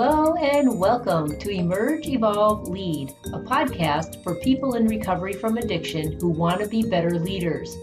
[0.00, 6.12] Hello and welcome to Emerge, Evolve, Lead, a podcast for people in recovery from addiction
[6.20, 7.76] who want to be better leaders.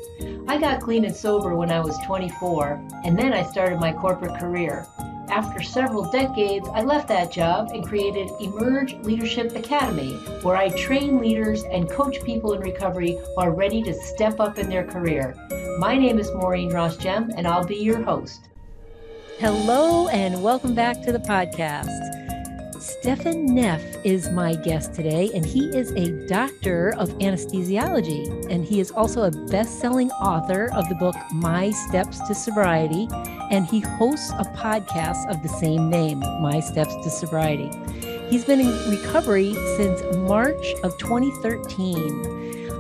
[0.48, 4.40] I got clean and sober when I was 24, and then I started my corporate
[4.40, 4.88] career.
[5.28, 11.20] After several decades, I left that job and created Emerge Leadership Academy, where I train
[11.20, 15.36] leaders and coach people in recovery who are ready to step up in their career.
[15.80, 18.48] My name is Maureen Rosgem, and I'll be your host.
[19.38, 21.92] Hello, and welcome back to the podcast.
[22.80, 28.50] Stefan Neff is my guest today, and he is a doctor of anesthesiology.
[28.50, 33.10] And he is also a best selling author of the book My Steps to Sobriety.
[33.52, 37.70] And he hosts a podcast of the same name, My Steps to Sobriety.
[38.30, 42.35] He's been in recovery since March of 2013.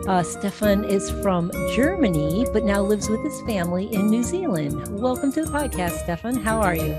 [0.07, 5.01] Uh, Stefan is from Germany, but now lives with his family in New Zealand.
[5.01, 6.35] Welcome to the podcast, Stefan.
[6.35, 6.95] How are you?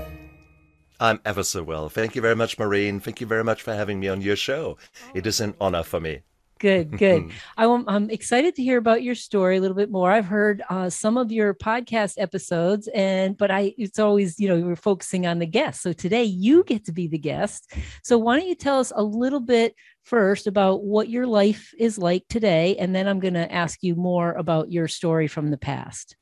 [0.99, 1.87] I'm ever so well.
[1.87, 2.99] Thank you very much, Maureen.
[2.99, 4.77] Thank you very much for having me on your show.
[5.13, 6.19] It is an honor for me.
[6.59, 7.31] Good, good.
[7.57, 10.11] I, am excited to hear about your story a little bit more.
[10.11, 14.59] I've heard uh, some of your podcast episodes, and but I it's always you know
[14.59, 15.81] we're focusing on the guest.
[15.81, 17.71] So today you get to be the guest.
[18.03, 19.75] So why don't you tell us a little bit
[20.07, 23.95] first about what your life is like today, and then I'm going to ask you
[23.95, 26.15] more about your story from the past.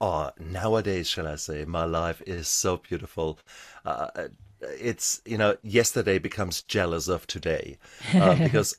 [0.00, 3.38] Oh, nowadays, shall I say, my life is so beautiful.
[3.84, 4.08] Uh,
[4.80, 7.76] it's you know yesterday becomes jealous of today
[8.14, 8.74] uh, because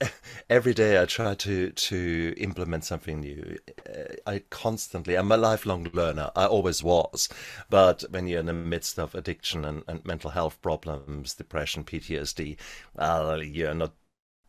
[0.49, 3.57] every day I try to to implement something new.
[3.87, 6.31] Uh, I constantly I'm a lifelong learner.
[6.35, 7.29] I always was,
[7.69, 12.57] but when you're in the midst of addiction and, and mental health problems, depression, PTSD,
[12.95, 13.93] well, you're not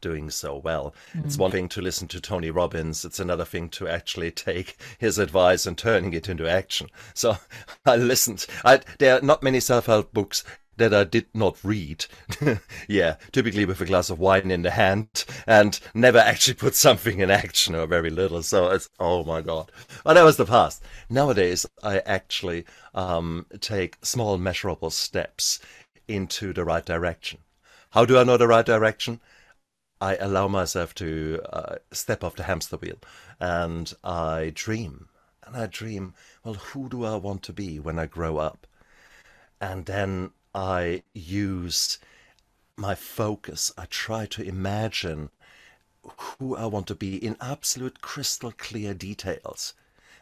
[0.00, 0.94] doing so well.
[1.14, 1.24] Mm.
[1.24, 5.18] It's one thing to listen to Tony Robbins, it's another thing to actually take his
[5.18, 6.88] advice and turning it into action.
[7.14, 7.36] So
[7.86, 8.46] I listened.
[8.64, 10.44] I, there are not many self help books
[10.76, 12.06] that I did not read.
[12.88, 17.20] yeah, typically with a glass of wine in the hand and never actually put something
[17.20, 18.42] in action or very little.
[18.42, 19.72] So it's, oh my God.
[20.04, 20.82] But that was the past.
[21.08, 22.64] Nowadays, I actually
[22.94, 25.60] um, take small measurable steps
[26.08, 27.40] into the right direction.
[27.90, 29.20] How do I know the right direction?
[30.00, 32.98] I allow myself to uh, step off the hamster wheel
[33.40, 35.08] and I dream.
[35.44, 38.66] And I dream, well, who do I want to be when I grow up?
[39.60, 41.98] And then I use
[42.76, 43.72] my focus.
[43.78, 45.30] I try to imagine
[46.38, 49.74] who I want to be in absolute crystal clear details.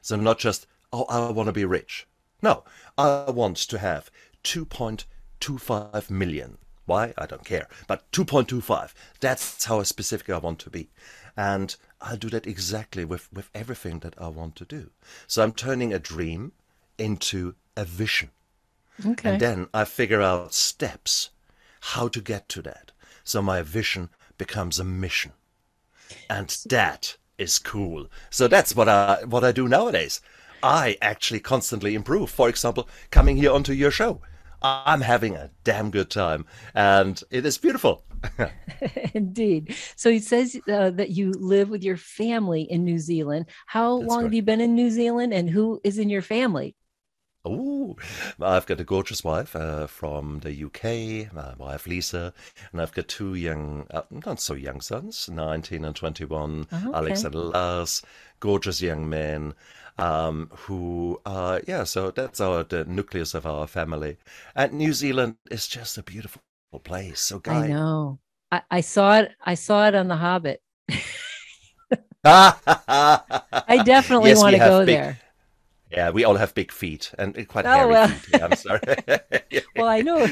[0.03, 2.07] So not just, oh, I want to be rich.
[2.43, 2.65] No,
[2.99, 4.11] I want to have
[4.45, 6.59] 2.25 million.
[6.87, 7.15] Why?
[7.17, 7.69] I don't care.
[7.87, 8.93] But 2.25.
[9.21, 10.91] That's how specific I want to be.
[11.37, 14.91] And I'll do that exactly with, with everything that I want to do.
[15.27, 16.53] So I'm turning a dream
[16.99, 18.31] into a vision.
[19.05, 19.31] Okay.
[19.33, 21.31] And then I figure out steps
[21.81, 22.93] how to get to that.
[23.25, 25.33] So my vision becomes a mission.
[26.31, 28.07] And that is cool.
[28.31, 30.21] So that's what I what I do nowadays.
[30.63, 32.31] I actually constantly improve.
[32.31, 34.21] For example, coming here onto your show.
[34.65, 38.05] I'm having a damn good time and it is beautiful.
[39.15, 39.75] Indeed.
[39.95, 43.47] So he says uh, that you live with your family in New Zealand.
[43.67, 46.75] How That's long have you been in New Zealand and who is in your family?
[47.47, 47.95] Oh,
[48.41, 52.33] I've got a gorgeous wife uh, from the UK, my wife Lisa,
[52.73, 56.97] and I've got two young, uh, not so young sons, 19 and 21, oh, okay.
[56.97, 58.01] Alex and Lars,
[58.41, 59.53] gorgeous young men.
[59.97, 64.17] Um, who, uh, yeah, so that's our the nucleus of our family.
[64.55, 66.43] And New Zealand is just a beautiful
[66.83, 67.21] place.
[67.21, 68.19] So, guy, I know.
[68.51, 69.33] I, I saw it.
[69.45, 70.63] I saw it on The Hobbit.
[72.25, 75.19] I definitely yes, want to go big, there.
[75.91, 78.09] Yeah, we all have big feet and quite oh, hairy well.
[78.09, 78.41] feet.
[78.41, 78.81] Yeah, I'm sorry.
[79.77, 80.27] well, I know.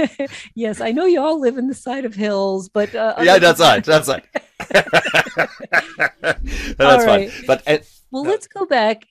[0.54, 3.60] yes, I know you all live in the side of hills, but uh, yeah, that's
[3.60, 3.84] right.
[3.84, 4.24] That's right.
[6.78, 7.30] that's fine.
[7.46, 7.62] But
[8.14, 9.08] well, let's go back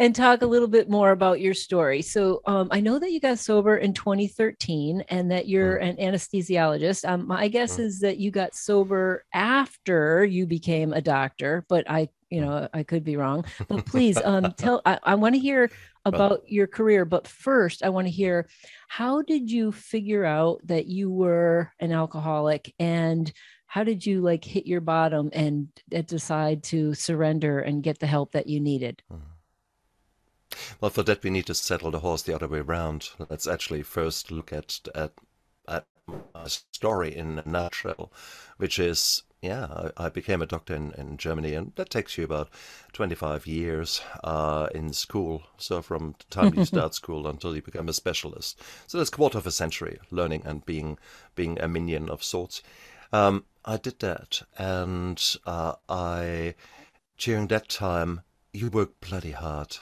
[0.00, 2.02] and talk a little bit more about your story.
[2.02, 5.88] So, um, I know that you got sober in 2013 and that you're mm.
[5.88, 7.08] an anesthesiologist.
[7.08, 7.84] Um, my guess mm.
[7.84, 12.82] is that you got sober after you became a doctor, but I, you know, I
[12.82, 13.44] could be wrong.
[13.68, 15.70] But please um, tell, I, I want to hear
[16.04, 17.04] about your career.
[17.04, 18.48] But first, I want to hear
[18.88, 23.32] how did you figure out that you were an alcoholic and
[23.72, 28.32] how did you like hit your bottom and decide to surrender and get the help
[28.32, 29.02] that you needed?
[29.10, 29.20] Mm.
[30.78, 33.08] Well, for that we need to settle the horse the other way around.
[33.30, 35.12] Let's actually first look at at,
[35.66, 38.12] at my story in a nutshell,
[38.58, 39.64] which is yeah,
[39.96, 42.50] I, I, became a doctor in, in Germany, and that takes you about
[42.92, 45.44] 25 years uh, in school.
[45.56, 49.38] So from the time you start school until you become a specialist, so that's quarter
[49.38, 50.98] of a century learning and being
[51.34, 52.62] being a minion of sorts.
[53.14, 56.54] Um, I did that, and uh, I
[57.16, 58.22] during that time
[58.52, 59.78] you work bloody hard.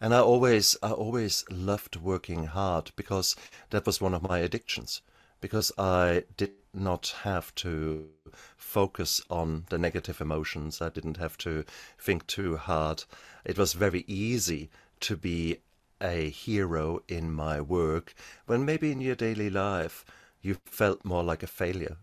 [0.00, 3.36] And I always, I always loved working hard because
[3.70, 5.00] that was one of my addictions.
[5.40, 8.08] Because I did not have to
[8.56, 10.82] focus on the negative emotions.
[10.82, 11.64] I didn't have to
[12.00, 13.04] think too hard.
[13.44, 14.70] It was very easy
[15.00, 15.58] to be
[16.00, 18.14] a hero in my work
[18.46, 20.04] when maybe in your daily life
[20.40, 21.96] you felt more like a failure.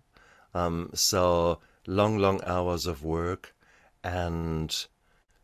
[0.53, 3.55] Um, so long, long hours of work
[4.03, 4.85] and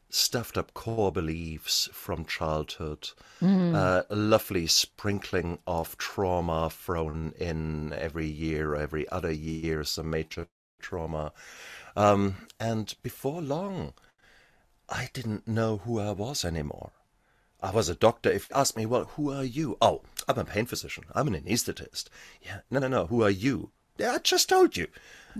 [0.09, 3.09] stuffed up core beliefs from childhood,
[3.41, 3.75] mm.
[3.75, 10.09] uh, a lovely sprinkling of trauma thrown in every year, or every other year, some
[10.09, 10.47] major
[10.79, 11.33] trauma.
[11.95, 13.93] Um, and before long,
[14.87, 16.91] I didn't know who I was anymore.
[17.61, 18.29] I was a doctor.
[18.29, 19.77] If you ask me, well, who are you?
[19.81, 21.05] Oh, I'm a pain physician.
[21.13, 22.05] I'm an anesthetist.
[22.41, 23.07] Yeah, no, no, no.
[23.07, 23.71] Who are you?
[23.99, 24.87] I just told you.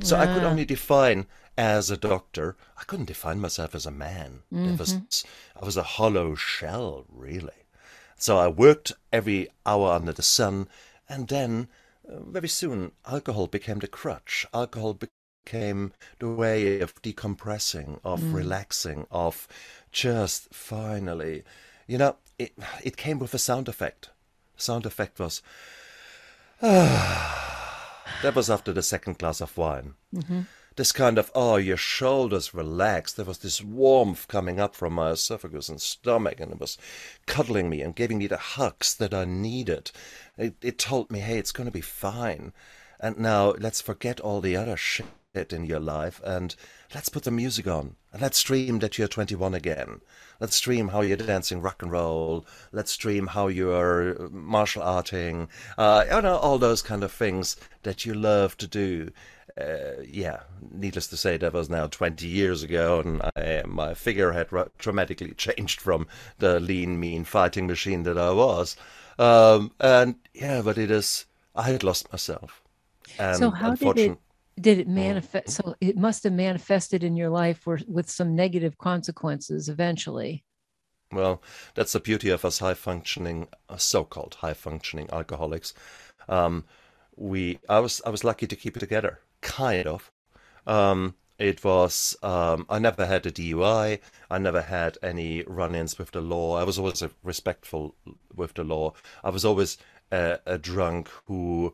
[0.01, 0.17] So.
[0.17, 1.25] I could only define
[1.57, 2.55] as a doctor.
[2.77, 4.41] I couldn't define myself as a man.
[4.53, 4.77] Mm-hmm.
[4.77, 5.23] Was,
[5.61, 7.65] I was a hollow shell, really.
[8.17, 10.67] So I worked every hour under the sun,
[11.07, 11.67] and then
[12.09, 14.45] uh, very soon alcohol became the crutch.
[14.53, 14.97] Alcohol
[15.45, 18.33] became the way of decompressing, of mm.
[18.33, 19.47] relaxing, of
[19.91, 21.43] just finally,
[21.87, 22.53] you know, it
[22.83, 24.09] it came with a sound effect.
[24.57, 25.41] Sound effect was.
[28.21, 29.93] that was after the second glass of wine.
[30.13, 30.41] Mm-hmm
[30.75, 33.15] this kind of, oh, your shoulders relaxed.
[33.15, 36.77] There was this warmth coming up from my esophagus and stomach, and it was
[37.25, 39.91] cuddling me and giving me the hugs that I needed.
[40.37, 42.51] It, it told me, hey, it's going to be fine.
[42.99, 45.05] And now let's forget all the other shit
[45.37, 46.55] in your life and
[46.93, 50.01] let's put the music on and let's stream that you're 21 again.
[50.39, 52.45] Let's stream how you're dancing rock and roll.
[52.71, 55.47] Let's stream how you're martial arting.
[55.77, 59.11] Uh, you know, all those kind of things that you love to do
[59.59, 60.41] uh, yeah,
[60.71, 65.33] needless to say, that was now 20 years ago, and I, my figure had dramatically
[65.37, 66.07] changed from
[66.39, 68.75] the lean, mean fighting machine that I was.
[69.17, 72.61] Um, and yeah, but it is, I had lost myself.
[73.17, 74.17] And so, how did it?
[74.59, 75.49] Did it manifest?
[75.49, 80.43] So it must have manifested in your life with some negative consequences eventually.
[81.11, 81.41] Well,
[81.75, 85.73] that's the beauty of us high functioning, uh, so-called high functioning alcoholics.
[86.27, 86.65] Um,
[87.15, 90.11] we, I was, I was lucky to keep it together kind of.
[90.65, 93.99] Um, it was um, I never had a DUI.
[94.31, 96.57] I never had any run-ins with the law.
[96.57, 97.95] I was always respectful
[98.33, 98.93] with the law.
[99.23, 99.77] I was always
[100.11, 101.73] a, a drunk who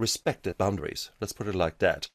[0.00, 1.10] respected boundaries.
[1.20, 2.08] Let's put it like that.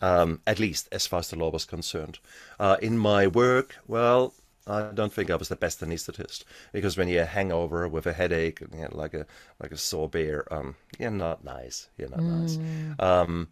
[0.00, 2.18] Um, at least as far as the law was concerned.
[2.58, 4.34] Uh, in my work, well,
[4.66, 8.12] I don't think I was the best anaesthetist because when you're a hangover with a
[8.12, 9.26] headache, you know, like a
[9.60, 11.88] like a sore bear, um, you're not nice.
[11.96, 12.40] You're not mm.
[12.40, 12.58] nice.
[12.98, 13.48] Um,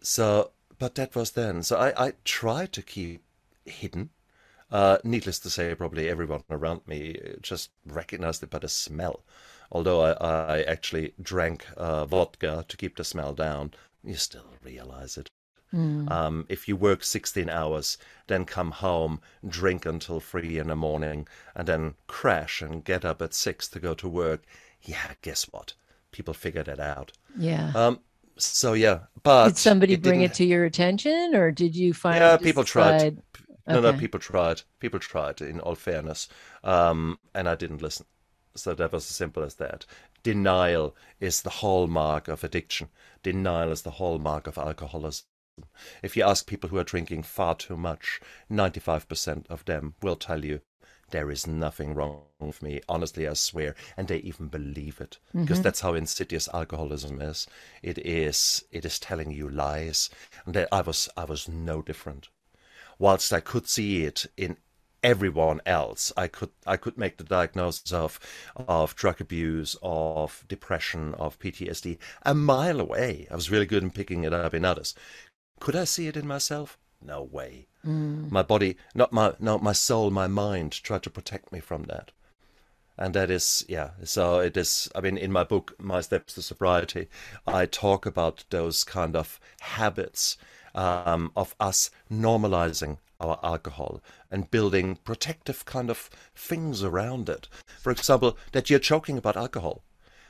[0.00, 1.62] so, but that was then.
[1.62, 3.22] So I I tried to keep
[3.64, 4.10] hidden.
[4.70, 9.22] Uh, needless to say, probably everyone around me just recognized it by the smell.
[9.72, 13.72] Although I, I actually drank uh, vodka to keep the smell down,
[14.02, 15.28] you still realize it.
[15.74, 16.10] Mm.
[16.10, 21.26] Um, if you work 16 hours, then come home, drink until 3 in the morning,
[21.54, 24.44] and then crash and get up at 6 to go to work,
[24.82, 25.74] yeah, guess what?
[26.12, 27.12] People figure that out.
[27.36, 27.72] Yeah.
[27.74, 28.00] Um,
[28.36, 29.00] so, yeah.
[29.22, 32.62] But did somebody it bring it to your attention, or did you find Yeah, people
[32.62, 33.16] tried.
[33.66, 33.92] No, okay.
[33.92, 34.62] no, people tried.
[34.78, 36.28] People tried, in all fairness.
[36.62, 38.06] Um, and I didn't listen.
[38.56, 39.84] So that was as simple as that.
[40.22, 42.88] Denial is the hallmark of addiction.
[43.22, 45.26] Denial is the hallmark of alcoholism.
[46.02, 48.20] If you ask people who are drinking far too much,
[48.50, 50.60] 95% of them will tell you
[51.10, 52.80] there is nothing wrong with me.
[52.88, 53.74] Honestly, I swear.
[53.96, 55.18] And they even believe it.
[55.28, 55.42] Mm-hmm.
[55.42, 57.46] Because that's how insidious alcoholism is.
[57.82, 60.10] It is it is telling you lies.
[60.46, 62.28] And I was I was no different.
[62.98, 64.56] Whilst I could see it in
[65.04, 66.12] everyone else.
[66.16, 68.18] I could I could make the diagnosis of
[68.56, 73.28] of drug abuse, of depression, of PTSD a mile away.
[73.30, 74.94] I was really good in picking it up in others.
[75.60, 76.78] Could I see it in myself?
[77.00, 77.68] No way.
[77.86, 78.30] Mm.
[78.30, 82.12] My body, not my, not my soul, my mind tried to protect me from that.
[82.96, 83.90] And that is, yeah.
[84.04, 84.88] So it is.
[84.94, 87.08] I mean, in my book, My Steps to Sobriety,
[87.46, 90.36] I talk about those kind of habits
[90.74, 97.48] um, of us normalizing our alcohol and building protective kind of things around it.
[97.80, 99.82] For example, that you're joking about alcohol.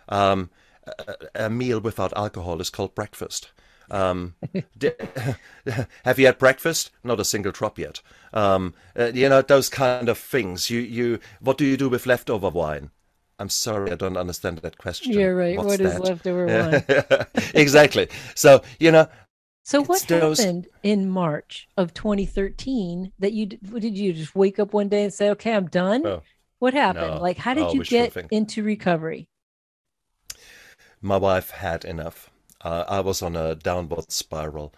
[0.08, 0.50] Um,
[0.86, 3.50] a, a meal without alcohol is called breakfast.
[3.90, 4.34] Um,
[6.04, 6.90] have you had breakfast?
[7.02, 8.00] Not a single drop yet.
[8.32, 10.70] Um, uh, you know those kind of things.
[10.70, 11.18] You you.
[11.40, 12.90] What do you do with leftover wine?
[13.38, 15.12] I'm sorry, I don't understand that question.
[15.12, 15.56] You're right.
[15.56, 16.46] What's what is leftover
[16.86, 17.26] wine?
[17.54, 18.08] exactly.
[18.34, 19.08] So you know.
[19.66, 23.96] So what happened in March of 2013 that you did?
[23.96, 26.22] You just wake up one day and say, "Okay, I'm done." Oh,
[26.58, 27.14] what happened?
[27.14, 27.20] No.
[27.20, 29.26] Like, how did oh, you get into recovery?
[31.00, 32.30] My wife had enough.
[32.60, 34.74] Uh, I was on a downward spiral.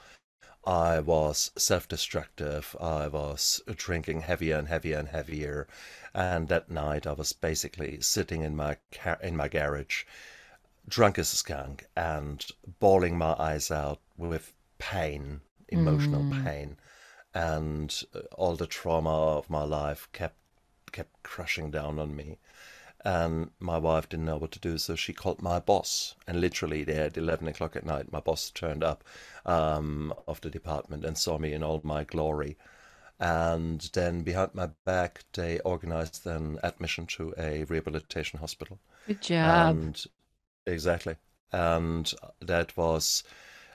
[0.64, 2.76] I was self destructive.
[2.80, 5.66] I was drinking heavier and heavier and heavier.
[6.14, 10.04] And that night I was basically sitting in my car- in my garage,
[10.88, 12.44] drunk as a skunk, and
[12.78, 16.44] bawling my eyes out with pain, emotional mm.
[16.44, 16.76] pain.
[17.34, 17.94] And
[18.32, 20.38] all the trauma of my life kept
[20.92, 22.38] kept crushing down on me
[23.06, 26.16] and my wife didn't know what to do, so she called my boss.
[26.26, 29.04] And literally, there at eleven o'clock at night, my boss turned up
[29.44, 32.56] um, of the department and saw me in all my glory.
[33.20, 38.80] And then behind my back, they organized an admission to a rehabilitation hospital.
[39.06, 39.76] Good job.
[39.76, 40.04] And
[40.66, 41.14] exactly,
[41.52, 43.22] and that was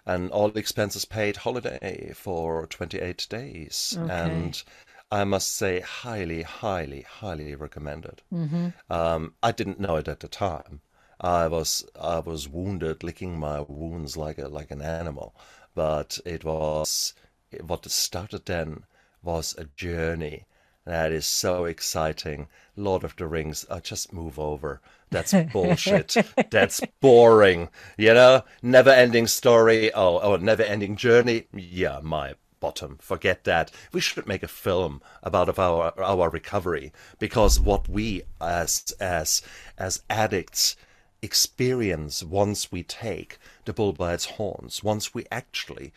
[0.05, 4.11] an all expenses paid holiday for twenty eight days, okay.
[4.11, 4.63] and
[5.11, 8.21] I must say, highly, highly, highly recommended.
[8.33, 8.69] Mm-hmm.
[8.89, 10.81] Um, I didn't know it at the time.
[11.19, 15.35] I was I was wounded, licking my wounds like a like an animal,
[15.75, 17.13] but it was
[17.61, 18.85] what started then
[19.21, 20.45] was a journey
[20.85, 22.47] that is so exciting.
[22.75, 24.81] Lord of the Rings, I just move over.
[25.09, 26.15] That's bullshit.
[26.49, 27.69] That's boring.
[27.97, 29.93] You know, never ending story.
[29.93, 31.47] Oh, oh, never ending journey.
[31.53, 32.97] Yeah, my bottom.
[33.01, 33.71] Forget that.
[33.91, 39.41] We should make a film about our our recovery because what we as as
[39.77, 40.77] as addicts
[41.21, 45.93] experience once we take the bull by its horns, once we actually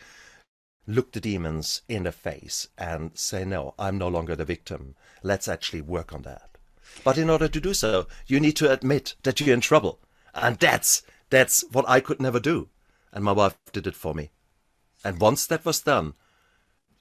[0.87, 4.95] look the demons in the face and say, no, I'm no longer the victim.
[5.23, 6.49] Let's actually work on that.
[7.03, 9.99] But in order to do so, you need to admit that you're in trouble.
[10.33, 12.69] And that's that's what I could never do.
[13.11, 14.31] And my wife did it for me.
[15.03, 16.13] And once that was done,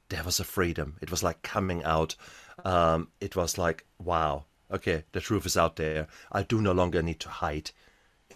[0.09, 0.97] there was a freedom.
[1.01, 2.17] It was like coming out.
[2.65, 6.07] Um, it was like, wow, okay, the truth is out there.
[6.31, 7.71] I do no longer need to hide.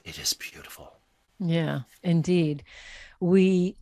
[0.05, 0.95] It is beautiful.
[1.39, 2.65] Yeah, indeed.
[3.21, 3.77] We,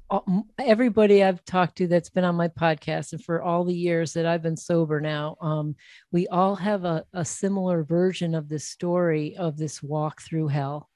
[0.58, 4.26] everybody I've talked to that's been on my podcast, and for all the years that
[4.26, 5.76] I've been sober now, um,
[6.10, 10.88] we all have a, a similar version of this story of this walk through hell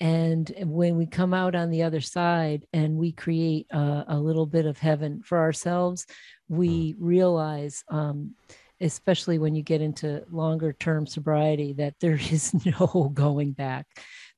[0.00, 4.46] and when we come out on the other side and we create a, a little
[4.46, 6.06] bit of heaven for ourselves
[6.48, 6.96] we mm.
[6.98, 8.34] realize um,
[8.80, 13.86] especially when you get into longer term sobriety that there is no going back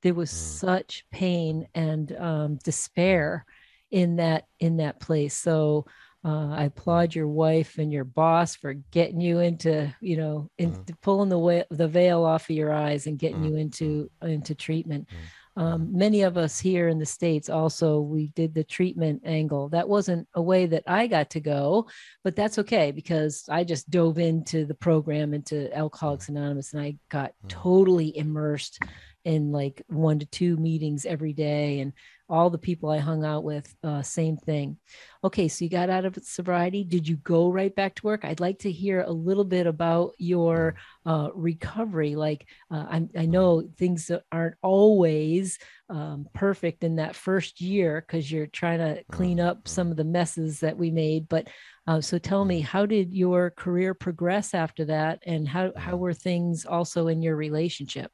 [0.02, 0.34] there was mm.
[0.34, 3.44] such pain and um, despair
[3.90, 5.86] in that in that place so
[6.24, 10.92] uh, I applaud your wife and your boss for getting you into, you know, into
[10.92, 11.00] mm.
[11.00, 13.48] pulling the way, the veil off of your eyes and getting mm.
[13.48, 15.08] you into into treatment.
[15.08, 15.16] Mm.
[15.54, 19.68] Um, many of us here in the States also, we did the treatment angle.
[19.68, 21.88] That wasn't a way that I got to go,
[22.24, 26.96] but that's okay because I just dove into the program, into Alcoholics Anonymous, and I
[27.10, 27.48] got mm.
[27.48, 28.82] totally immersed
[29.24, 31.92] in like one to two meetings every day and
[32.32, 34.78] all the people I hung out with, uh, same thing.
[35.22, 36.82] Okay, so you got out of sobriety.
[36.82, 38.24] Did you go right back to work?
[38.24, 42.14] I'd like to hear a little bit about your uh, recovery.
[42.14, 45.58] Like, uh, I, know things aren't always
[45.90, 50.04] um, perfect in that first year because you're trying to clean up some of the
[50.04, 51.28] messes that we made.
[51.28, 51.48] But
[51.86, 56.14] uh, so tell me, how did your career progress after that, and how how were
[56.14, 58.10] things also in your relationship?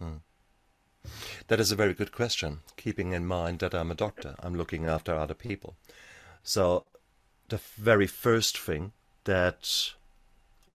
[0.00, 0.16] Hmm.
[1.48, 4.36] That is a very good question, keeping in mind that I'm a doctor.
[4.40, 5.76] I'm looking after other people.
[6.42, 6.86] So,
[7.48, 8.92] the very first thing
[9.24, 9.92] that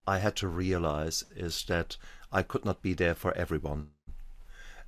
[0.06, 1.98] I had to realize is that
[2.32, 3.92] I could not be there for everyone.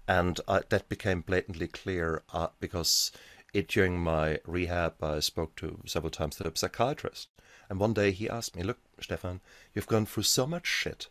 [0.07, 3.11] And I, that became blatantly clear uh, because
[3.53, 7.29] it, during my rehab, I spoke to several times to a psychiatrist.
[7.69, 9.41] And one day he asked me, Look, Stefan,
[9.73, 11.07] you've gone through so much shit,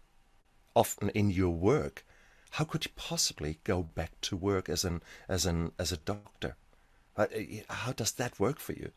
[0.74, 2.04] often in your work,
[2.50, 6.56] how could you possibly go back to work as an as an as a doctor?
[7.68, 8.92] How does that work for you?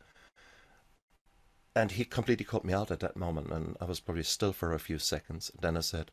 [1.75, 4.73] And he completely caught me out at that moment, and I was probably still for
[4.73, 5.49] a few seconds.
[5.49, 6.11] And then I said,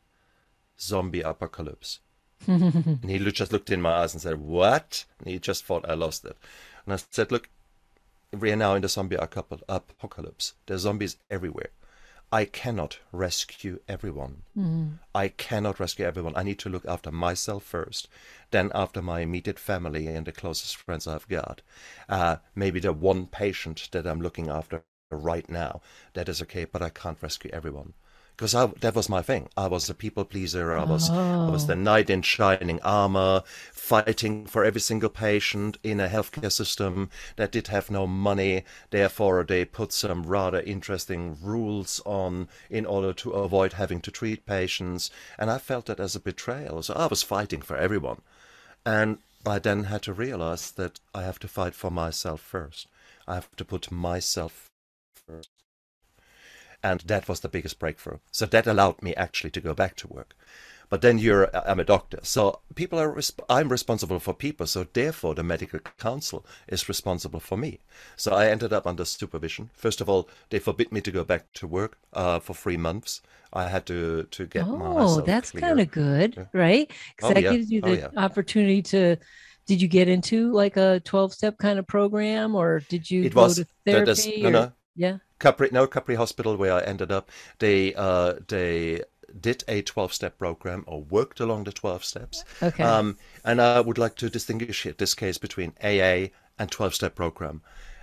[0.79, 1.99] "Zombie apocalypse."
[2.47, 5.93] and he just looked in my eyes and said, "What?" And he just thought I
[5.93, 6.37] lost it.
[6.85, 7.49] And I said, "Look,
[8.31, 10.53] we are now in the zombie apocalypse.
[10.65, 11.69] There's zombies everywhere.
[12.31, 14.43] I cannot rescue everyone.
[14.55, 14.99] Mm.
[15.15, 16.35] I cannot rescue everyone.
[16.35, 18.07] I need to look after myself first,
[18.51, 21.61] then after my immediate family and the closest friends I've got.
[22.07, 25.81] Uh, maybe the one patient that I'm looking after right now,
[26.13, 27.93] that is okay, but I can't rescue everyone
[28.39, 29.49] because that was my thing.
[29.57, 30.71] I was a people pleaser.
[30.71, 31.47] I was oh.
[31.47, 31.75] I was the oh.
[31.75, 33.43] knight in shining armor,
[33.73, 38.63] fighting for every single patient in a healthcare system that did have no money.
[38.91, 44.45] Therefore, they put some rather interesting rules on in order to avoid having to treat
[44.45, 46.81] patients, and I felt that as a betrayal.
[46.81, 48.21] So I was fighting for everyone,
[48.85, 52.87] and I then had to realize that I have to fight for myself first.
[53.27, 54.68] I have to put myself first.
[56.83, 58.19] And that was the biggest breakthrough.
[58.31, 60.35] So that allowed me actually to go back to work.
[60.89, 62.19] But then you're, I'm a doctor.
[62.23, 63.15] So people are,
[63.47, 64.65] I'm responsible for people.
[64.65, 67.79] So therefore the medical council is responsible for me.
[68.15, 69.69] So I ended up under supervision.
[69.73, 73.21] First of all, they forbid me to go back to work uh, for three months.
[73.53, 74.85] I had to, to get my.
[74.85, 76.91] Oh, that's kind of good, right?
[77.15, 77.51] Because oh, that yeah.
[77.51, 78.23] gives you oh, the oh, yeah.
[78.23, 79.17] opportunity to,
[79.65, 83.33] did you get into like a 12 step kind of program or did you it
[83.33, 84.41] go was, to therapy?
[84.41, 84.71] no, no.
[84.95, 85.17] Yeah.
[85.39, 87.29] Capri, no Capri Hospital where I ended up.
[87.59, 89.03] They uh, they
[89.39, 92.43] did a 12 step program or worked along the 12 steps.
[92.61, 92.83] Okay.
[92.83, 96.27] Um, and I would like to distinguish in this case between AA
[96.57, 97.61] and 12 step program.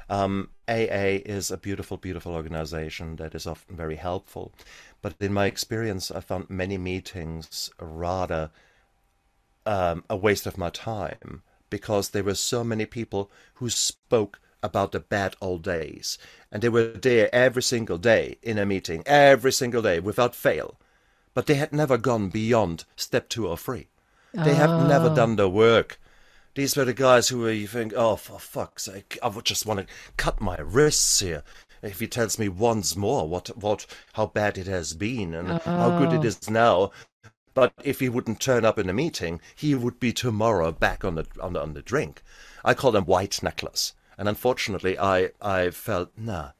[0.08, 4.52] Um, AA is a beautiful, beautiful organization that is often very helpful.
[5.02, 8.50] But in my experience, I found many meetings rather
[9.64, 14.92] um, a waste of my time because there were so many people who spoke about
[14.92, 16.18] the bad old days.
[16.52, 20.78] And they were there every single day in a meeting, every single day without fail.
[21.32, 23.88] But they had never gone beyond step two or three.
[24.34, 24.54] They oh.
[24.54, 25.98] have never done the work.
[26.54, 29.66] These were the guys who were, you think, oh, for fuck's sake, I would just
[29.66, 31.42] want to cut my wrists here.
[31.82, 35.58] If he tells me once more what, what, how bad it has been and oh.
[35.64, 36.52] how good it oh.
[36.52, 36.90] now,
[37.56, 41.14] but if he wouldn't turn up in a meeting, he would be tomorrow back on
[41.14, 42.22] the on the, on the drink.
[42.62, 43.94] I call them white knucklers.
[44.18, 46.50] And unfortunately, I, I felt, nah,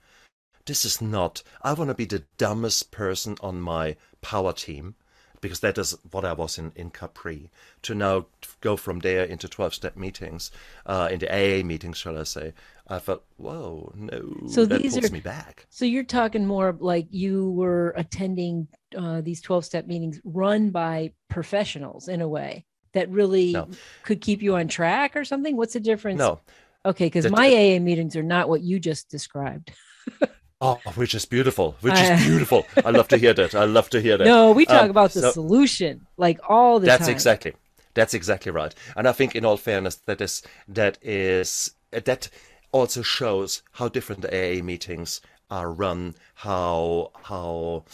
[0.66, 4.96] this is not, I want to be the dumbest person on my power team
[5.40, 7.50] because that is what I was in, in Capri.
[7.82, 8.26] To now
[8.60, 10.50] go from there into 12 step meetings,
[10.86, 12.52] uh, into AA meetings, shall I say,
[12.88, 15.66] I felt, whoa, no, so that these pulls are, me back.
[15.70, 21.12] So you're talking more like you were attending uh, these 12 step meetings run by
[21.28, 23.68] professionals in a way that really no.
[24.04, 25.56] could keep you on track or something?
[25.56, 26.18] What's the difference?
[26.18, 26.40] No,
[26.86, 29.72] Okay, because my AA meetings are not what you just described.
[30.60, 31.76] oh, which is beautiful.
[31.80, 32.64] Which is beautiful.
[32.84, 33.54] I love to hear that.
[33.54, 34.24] I love to hear that.
[34.24, 37.10] No, we talk um, about the so, solution like all the that's time.
[37.10, 37.54] exactly.
[37.94, 38.74] That's exactly right.
[38.94, 42.28] And I think, in all fairness, that is that is that
[42.70, 45.20] also shows how different the AA meetings
[45.50, 46.14] are run.
[46.34, 47.84] How how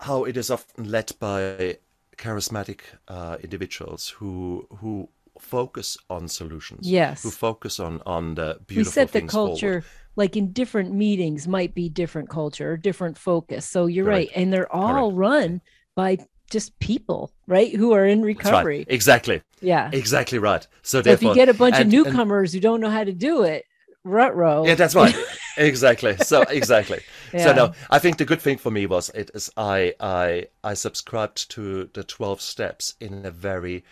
[0.00, 1.78] how it is often led by
[2.16, 5.08] charismatic uh, individuals who who
[5.44, 6.88] focus on solutions.
[6.88, 7.22] Yes.
[7.22, 8.90] Who focus on on the beautiful.
[8.90, 10.16] We set the culture forward.
[10.16, 13.66] like in different meetings might be different culture or different focus.
[13.66, 14.30] So you're Correct.
[14.30, 15.18] right, and they're all Correct.
[15.18, 15.60] run
[15.94, 16.18] by
[16.50, 18.78] just people, right, who are in recovery.
[18.78, 18.86] Right.
[18.88, 19.42] Exactly.
[19.60, 19.90] Yeah.
[19.92, 20.66] Exactly right.
[20.82, 23.04] So, so if you get a bunch and, of newcomers and, who don't know how
[23.04, 23.64] to do it,
[24.04, 24.66] rut row.
[24.66, 25.14] Yeah, that's right.
[25.56, 26.16] exactly.
[26.18, 27.00] So exactly.
[27.32, 27.44] yeah.
[27.44, 30.74] So no, I think the good thing for me was it is I I I
[30.74, 33.84] subscribed to the twelve steps in a very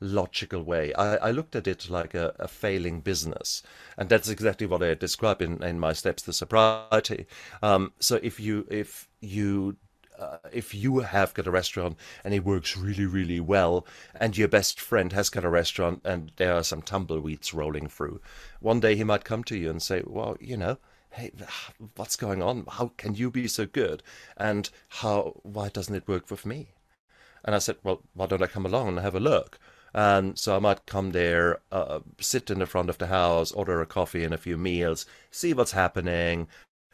[0.00, 0.92] logical way.
[0.94, 3.62] I, I looked at it like a, a, failing business,
[3.96, 7.26] and that's exactly what I describe in, in my steps to sobriety.
[7.62, 9.76] Um, so if you if you
[10.18, 14.48] uh, if you have got a restaurant and it works really really well, and your
[14.48, 18.20] best friend has got a restaurant and there are some tumbleweeds rolling through,
[18.60, 20.78] one day he might come to you and say, "Well, you know."
[21.10, 21.32] Hey,
[21.96, 22.66] what's going on?
[22.68, 24.02] How can you be so good?
[24.36, 25.40] And how?
[25.44, 26.68] Why doesn't it work with me?
[27.46, 29.58] And I said, well, why don't I come along and have a look?
[29.96, 33.80] And so I might come there, uh, sit in the front of the house, order
[33.80, 36.48] a coffee and a few meals, see what's happening,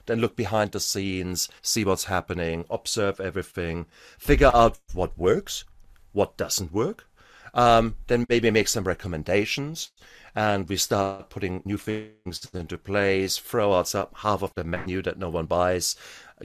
[0.07, 3.87] then look behind the scenes, see what's happening, observe everything,
[4.19, 5.65] figure out what works,
[6.12, 7.09] what doesn't work,
[7.55, 9.91] um, then maybe make some recommendations,
[10.37, 15.03] and we start putting new things into place, throw out some, half of the menu
[15.03, 15.97] that no one buys,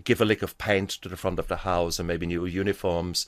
[0.03, 3.27] give a lick of paint to the front of the house and maybe new uniforms.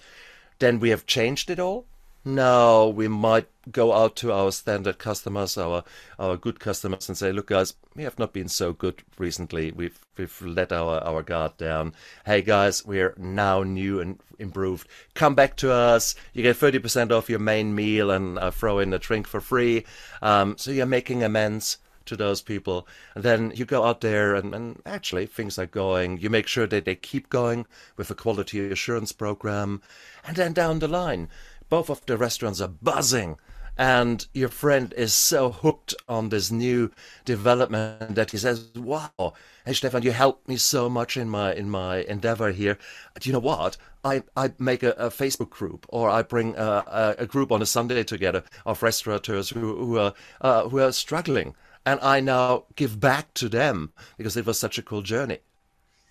[0.57, 1.85] Then we have changed it all
[2.25, 5.83] no, we might go out to our standard customers, our
[6.17, 9.71] our good customers, and say, "Look, guys, we have not been so good recently.
[9.71, 11.93] We've we've let our our guard down.
[12.25, 14.87] Hey, guys, we're now new and improved.
[15.13, 16.15] Come back to us.
[16.33, 19.39] You get thirty percent off your main meal, and I throw in a drink for
[19.39, 19.85] free.
[20.21, 21.77] Um, so you're making amends."
[22.09, 22.87] to those people.
[23.13, 26.19] And then you go out there and, and actually things are going.
[26.19, 29.81] You make sure that they keep going with a quality assurance program.
[30.25, 31.29] And then down the line,
[31.69, 33.37] both of the restaurants are buzzing
[33.79, 36.91] and your friend is so hooked on this new
[37.23, 39.33] development that he says, "Wow,
[39.65, 42.77] hey Stefan, you helped me so much in my in my endeavor here.
[43.17, 43.77] Do you know what?
[44.03, 47.61] I I make a, a Facebook group, or I bring a, a, a, group on
[47.61, 51.55] a Sunday together of restaurateurs who who are uh, who are struggling,
[51.85, 55.39] and I now give back to them because it was such a cool journey.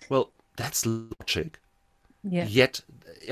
[0.09, 1.59] Well, that's logic.
[2.23, 2.45] Yeah.
[2.47, 2.81] Yet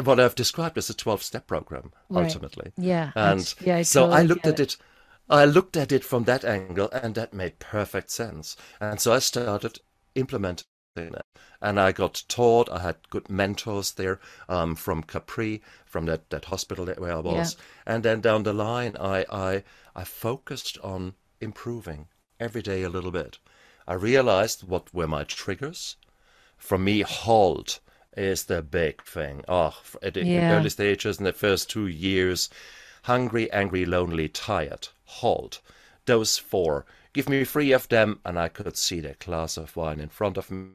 [0.04, 2.26] what I've described as a 12 step program right.
[2.26, 2.72] ultimately.
[2.78, 3.12] Yeah.
[3.16, 4.74] And yeah, I so totally I looked at it.
[4.74, 4.78] it.
[5.30, 8.56] I looked at it from that angle and that made perfect sense.
[8.80, 9.80] And so I started
[10.16, 11.22] implementing it.
[11.62, 16.46] And I got taught, I had good mentors there um, from Capri, from that, that
[16.46, 17.56] hospital where I was.
[17.56, 17.94] Yeah.
[17.94, 19.64] And then down the line, I, I,
[19.96, 22.08] I focused on improving
[22.40, 23.40] every day a little bit.
[23.88, 25.98] I realized what were my triggers.
[26.58, 27.80] For me, halt
[28.18, 29.44] is the big thing.
[29.48, 30.58] Oh, at the yeah.
[30.58, 32.50] early stages in the first two years,
[33.04, 35.62] hungry, angry, lonely, tired, halt.
[36.06, 36.86] Those four.
[37.14, 40.38] Give me three of them, and I could see the glass of wine in front
[40.38, 40.70] of me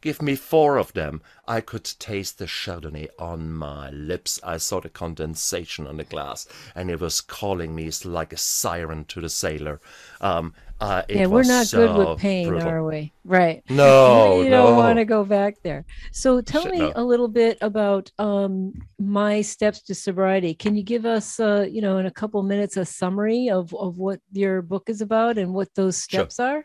[0.00, 1.20] Give me four of them.
[1.46, 4.40] I could taste the Chardonnay on my lips.
[4.42, 9.04] I saw the condensation on the glass, and it was calling me like a siren
[9.06, 9.78] to the sailor.
[10.22, 12.68] Um, uh, yeah, we're not so good with pain, brutal.
[12.68, 13.12] are we?
[13.22, 13.62] Right.
[13.70, 14.68] No, you no.
[14.68, 15.84] don't want to go back there.
[16.10, 16.92] So tell Shit, me no.
[16.96, 20.54] a little bit about um, my steps to sobriety.
[20.54, 23.98] Can you give us, uh, you know, in a couple minutes, a summary of of
[23.98, 26.46] what your book is about and what those steps sure.
[26.46, 26.64] are?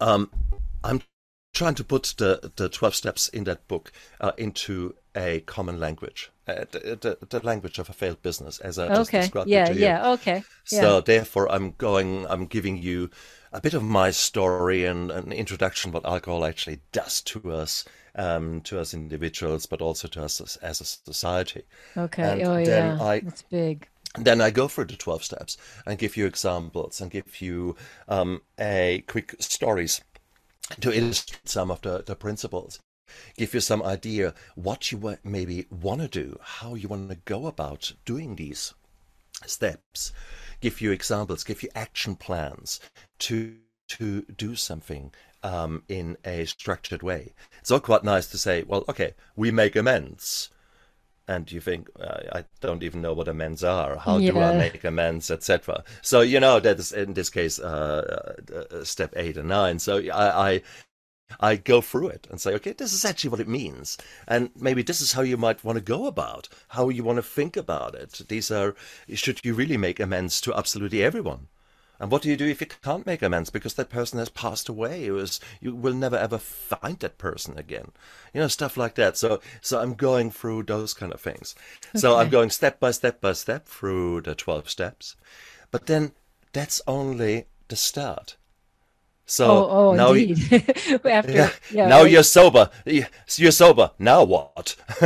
[0.00, 0.30] Um,
[0.82, 1.02] I'm
[1.56, 3.90] trying to put the, the 12 steps in that book
[4.20, 8.78] uh, into a common language, uh, the, the, the, language of a failed business, as
[8.78, 8.94] I okay.
[8.94, 9.80] just described yeah, it to you.
[9.80, 10.44] Yeah, okay.
[10.70, 10.80] Yeah.
[10.82, 13.10] So therefore, I'm going, I'm giving you
[13.52, 18.60] a bit of my story and an introduction what alcohol actually does to us, um,
[18.62, 21.62] to us individuals, but also to us as, as a society.
[21.96, 22.22] Okay.
[22.22, 23.88] And oh yeah, I, that's big.
[24.18, 27.76] Then I go through the 12 steps and give you examples and give you
[28.08, 30.02] um, a quick stories
[30.80, 32.80] to illustrate some of the, the principles
[33.36, 37.46] give you some idea what you maybe want to do how you want to go
[37.46, 38.74] about doing these
[39.44, 40.12] steps
[40.60, 42.80] give you examples give you action plans
[43.18, 43.56] to
[43.88, 47.34] to do something um, in a structured way.
[47.60, 50.50] It's all quite nice to say well okay we make amends
[51.28, 53.96] and you think I don't even know what amends are.
[53.96, 54.32] How yeah.
[54.32, 55.84] do I make amends, etc.
[56.02, 59.78] So you know that is in this case uh, uh, step eight and nine.
[59.78, 60.62] So I, I
[61.40, 64.82] I go through it and say, okay, this is actually what it means, and maybe
[64.82, 67.94] this is how you might want to go about, how you want to think about
[67.94, 68.22] it.
[68.28, 68.76] These are
[69.14, 71.48] should you really make amends to absolutely everyone?
[71.98, 74.68] And what do you do if you can't make amends because that person has passed
[74.68, 75.06] away?
[75.06, 77.92] It was, you will never ever find that person again.
[78.34, 79.16] You know, stuff like that.
[79.16, 81.54] So, so I'm going through those kind of things.
[81.88, 81.98] Okay.
[81.98, 85.16] So I'm going step by step by step through the 12 steps.
[85.70, 86.12] But then
[86.52, 88.36] that's only the start.
[89.28, 91.00] So oh, oh now, indeed.
[91.04, 92.10] After, yeah, yeah, now right.
[92.10, 92.70] you're sober.
[92.84, 93.90] You're sober.
[93.98, 94.76] Now what?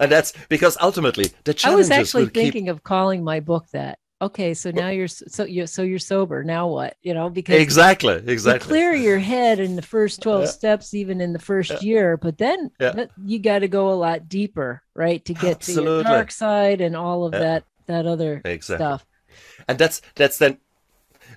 [0.00, 1.74] and that's because ultimately the challenge.
[1.74, 2.72] I was actually thinking keep...
[2.72, 6.68] of calling my book that okay so now you're so you're so you're sober now
[6.68, 10.46] what you know because exactly exactly clear your head in the first 12 yeah.
[10.46, 11.80] steps even in the first yeah.
[11.80, 13.06] year but then yeah.
[13.24, 15.84] you got to go a lot deeper right to get Absolutely.
[15.84, 18.84] to the dark side and all of that that other exactly.
[18.84, 19.06] stuff
[19.68, 20.58] and that's that's then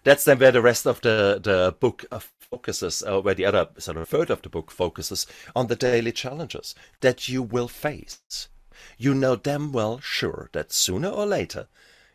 [0.03, 2.05] that's then where the rest of the the book
[2.49, 6.11] focuses uh, where the other sort of third of the book focuses on the daily
[6.11, 8.47] challenges that you will face
[8.97, 11.67] you know damn well sure that sooner or later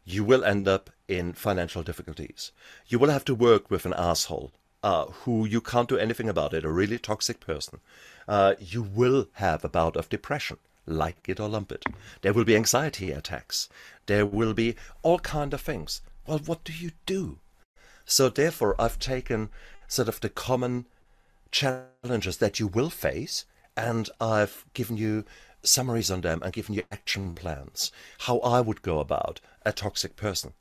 [0.05, 2.53] you will end up in financial difficulties.
[2.87, 6.53] You will have to work with an asshole uh, who you can't do anything about
[6.55, 7.81] it, a really toxic person.
[8.27, 11.85] Uh, you will have a bout of depression, like it or lump it.
[12.23, 13.69] There will be anxiety attacks.
[14.07, 16.03] There will be all kind of things.
[16.27, 17.39] Well, what do you do?
[18.05, 19.51] So therefore, I've taken
[19.87, 20.87] sort of the common
[21.51, 23.45] challenges that you will face,
[23.77, 25.25] and I've given you
[25.63, 30.17] summaries on them and given you action plans, how I would go about a toxic
[30.17, 30.55] person,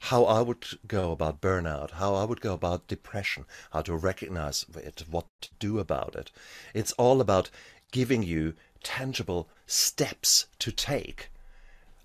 [0.00, 4.66] how I would go about burnout, how I would go about depression, how to recognize
[4.74, 6.30] it, what to do about it.
[6.74, 7.50] It's all about
[7.92, 11.30] giving you tangible steps to take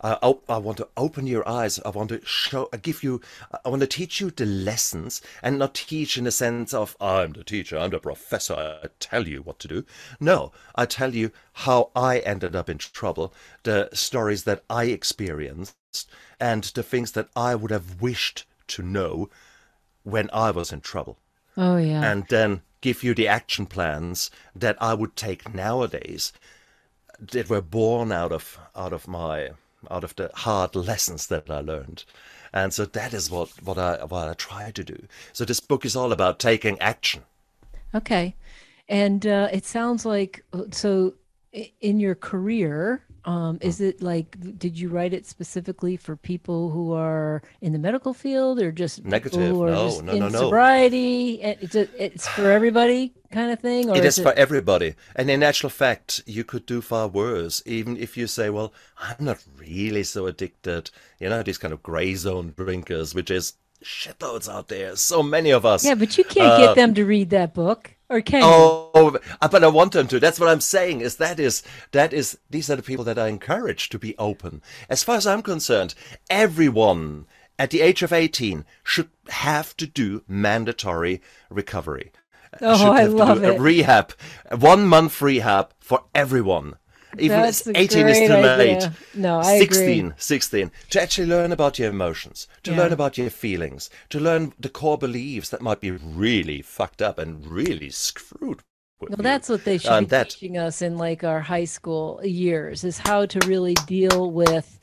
[0.06, 1.80] I, I want to open your eyes.
[1.86, 3.22] I want to show, I give you,
[3.64, 7.32] I want to teach you the lessons and not teach in the sense of, I'm
[7.32, 9.86] the teacher, I'm the professor, I tell you what to do.
[10.20, 15.74] No, I tell you how I ended up in trouble, the stories that I experienced,
[16.40, 19.30] and the things that I would have wished to know
[20.04, 21.18] when I was in trouble.
[21.56, 22.04] Oh, yeah.
[22.04, 26.34] And then give you the action plans that I would take nowadays
[27.20, 29.52] that were born out of out of my
[29.90, 32.04] out of the hard lessons that I learned.
[32.54, 35.08] And so that is what, what I what I try to do.
[35.32, 37.24] So this book is all about taking action.
[37.96, 38.36] Okay.
[38.90, 41.14] And uh, it sounds like uh, so
[41.82, 46.92] in your career, um, is it like, did you write it specifically for people who
[46.94, 49.40] are in the medical field or just negative?
[49.40, 50.40] No, no, no, no.
[50.40, 51.42] Sobriety.
[51.42, 53.90] It's a, it's for everybody kind of thing.
[53.90, 54.96] Or it is is for everybody.
[55.16, 57.64] And in actual fact, you could do far worse.
[57.66, 61.82] Even if you say, "Well, I'm not really so addicted," you know, these kind of
[61.82, 64.96] gray zone drinkers, which is shitloads out there.
[64.96, 65.86] So many of us.
[65.86, 68.83] Yeah, but you can't Uh, get them to read that book, or can you?
[69.08, 70.20] Oh, but I want them to.
[70.20, 71.02] That's what I'm saying.
[71.02, 74.62] Is that is that is these are the people that I encourage to be open.
[74.90, 75.96] As far as I'm concerned,
[76.30, 77.26] everyone
[77.60, 82.12] at the age of 18 should have to do mandatory recovery.
[82.54, 83.60] Uh, oh, should I love it.
[83.60, 84.14] rehab,
[84.58, 86.76] one month rehab for everyone.
[87.20, 88.90] Even That's 18 is too late.
[89.14, 90.14] No, I 16, agree.
[90.18, 90.72] 16.
[90.92, 92.78] To actually learn about your emotions, to Yeah.
[92.78, 97.20] learn about your feelings, to learn the core beliefs that might be really fucked up
[97.20, 98.64] and really screwed.
[99.10, 99.24] Well, you.
[99.24, 102.84] that's what they should And be that- teaching us in like our high school years
[102.84, 104.80] is how to really deal with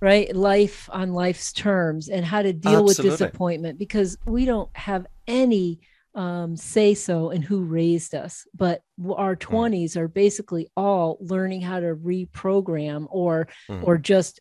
[0.00, 5.06] right life on life's terms and how to deal with disappointment because we don't have
[5.26, 5.80] any
[6.14, 8.82] um, say so in who raised us but
[9.16, 13.82] our 20s are basically all learning how to reprogram or Mhm.
[13.82, 14.40] or just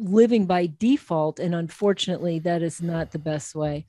[0.00, 3.86] living by default and unfortunately that is not the best way.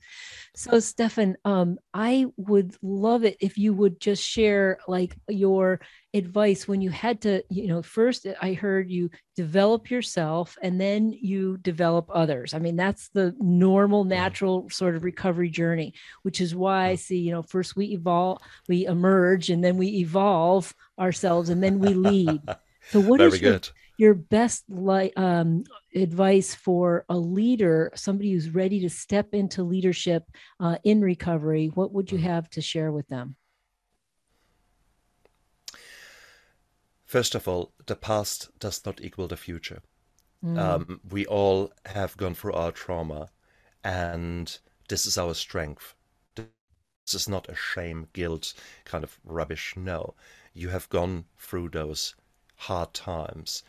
[0.54, 5.80] So stefan um, i would love it if you would just share like your
[6.12, 10.80] advice when you had to you know first uh, i heard you develop yourself and
[10.80, 12.52] then you develop others.
[12.52, 14.10] I mean that's the normal mm-hmm.
[14.10, 16.96] natural sort of recovery journey which is why i mm-hmm.
[16.98, 21.78] see you know first we evolve we emerge and then we evolve ourselves and then
[21.78, 22.42] we lead.
[22.90, 23.68] So what Very is your good.
[24.00, 25.62] Your best li- um,
[25.94, 30.24] advice for a leader, somebody who's ready to step into leadership
[30.58, 31.66] uh, in recovery?
[31.74, 33.36] What would you have to share with them?
[37.04, 39.82] First of all, the past does not equal the future.
[40.42, 40.58] Mm.
[40.58, 43.28] Um, we all have gone through our trauma,
[43.84, 44.58] and
[44.88, 45.94] this is our strength.
[46.36, 46.46] This
[47.12, 48.54] is not a shame, guilt
[48.86, 49.74] kind of rubbish.
[49.76, 50.14] No,
[50.54, 52.14] you have gone through those
[52.56, 53.62] hard times,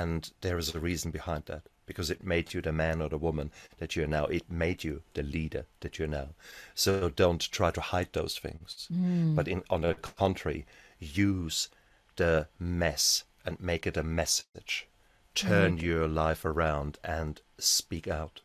[0.00, 3.24] and there is a reason behind that because it made you the man or the
[3.28, 4.24] woman that you're now.
[4.38, 6.28] It made you the leader that you're now.
[6.74, 9.34] So don't try to hide those things, Mm.
[9.36, 10.64] but in on the contrary,
[10.98, 11.68] use
[12.16, 14.88] the mess and make it a message.
[15.34, 18.40] Turn your life around and speak out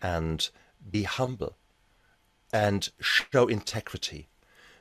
[0.00, 0.48] and
[0.90, 1.54] be humble
[2.52, 4.28] and show integrity.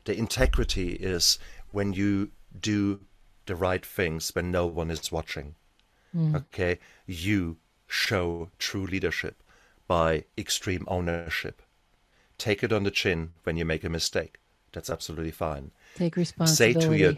[0.05, 1.37] The integrity is
[1.71, 3.01] when you do
[3.45, 5.55] the right things when no one is watching.
[6.15, 6.35] Mm.
[6.35, 9.43] Okay, you show true leadership
[9.87, 11.61] by extreme ownership.
[12.37, 14.39] Take it on the chin when you make a mistake.
[14.71, 15.71] That's absolutely fine.
[15.95, 16.79] Take responsibility.
[16.79, 17.13] say to your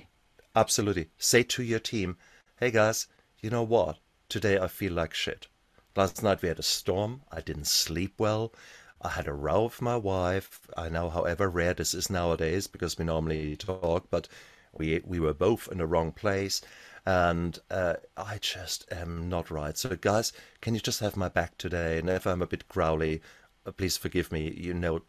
[0.56, 1.10] absolutely.
[1.18, 2.18] Say to your team
[2.60, 3.08] hey guys
[3.42, 4.00] you know what?
[4.30, 5.48] Today i feel like shit.
[5.96, 7.22] Last night we had a storm.
[7.32, 8.54] I didn't sleep well.
[9.02, 10.62] I had a row with my wife.
[10.76, 14.28] I know however rare this is nowadays because we normally talk but
[14.72, 16.62] we we were both in the wrong place
[17.06, 21.58] and uh, i just am not right so guys can you just have my back
[21.58, 23.22] today and if i'm a bit growly
[23.66, 25.02] uh, please forgive me you know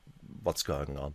[0.43, 1.15] what's going on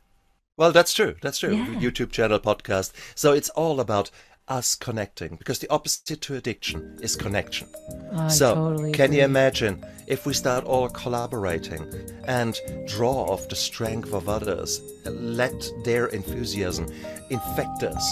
[0.57, 1.55] well that's true that's true.
[1.55, 1.65] Yeah.
[1.79, 2.91] youtube channel podcast.
[3.15, 4.11] So it's all about
[4.51, 7.67] us connecting because the opposite to addiction is connection.
[8.13, 11.83] I so, totally can you imagine if we start all collaborating
[12.27, 16.85] and draw off the strength of others, let their enthusiasm
[17.29, 18.05] infect us?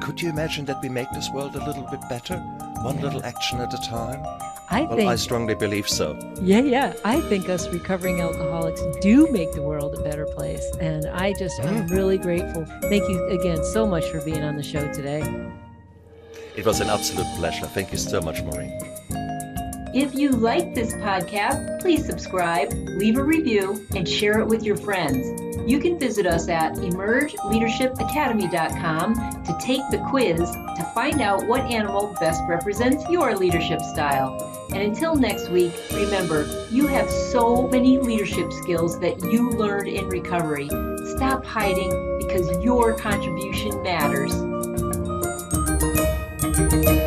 [0.00, 2.38] Could you imagine that we make this world a little bit better,
[2.82, 4.20] one little action at a time?
[4.68, 6.18] I Well, think I strongly believe so.
[6.42, 6.94] Yeah, yeah.
[7.04, 10.64] I think us recovering alcoholics do make the world a better place.
[10.80, 11.66] And I just Mm.
[11.68, 12.64] am really grateful.
[12.90, 15.22] Thank you again so much for being on the show today.
[16.56, 17.66] It was an absolute pleasure.
[17.66, 18.72] Thank you so much, Maureen.
[19.94, 24.76] If you like this podcast, please subscribe, leave a review, and share it with your
[24.76, 25.40] friends.
[25.66, 32.14] You can visit us at emergeleadershipacademy.com to take the quiz to find out what animal
[32.20, 34.52] best represents your leadership style.
[34.70, 40.08] And until next week, remember, you have so many leadership skills that you learned in
[40.08, 40.68] recovery.
[41.16, 44.34] Stop hiding because your contribution matters.
[46.56, 47.05] Música